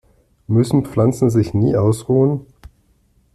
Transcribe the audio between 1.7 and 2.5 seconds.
ausruhen?